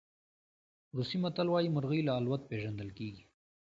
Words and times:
روسي 0.95 1.15
متل 1.23 1.47
وایي 1.49 1.69
مرغۍ 1.75 2.01
له 2.03 2.13
الوت 2.19 2.41
پېژندل 2.49 2.89
کېږي. 2.97 3.23